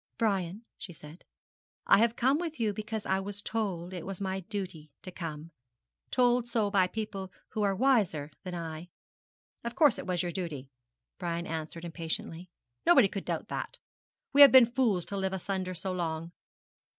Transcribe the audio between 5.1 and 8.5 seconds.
come told so by people who are wiser